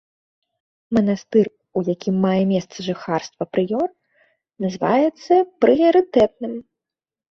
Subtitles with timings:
[0.97, 1.47] Манастыр,
[1.81, 3.87] у якім мае месца жыхарства прыёр,
[4.69, 5.33] называецца
[5.65, 6.53] прыярытэтным.